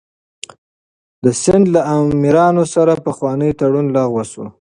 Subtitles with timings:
[1.23, 4.45] د سند له امیرانو سره پخوانی تړون لغوه شو.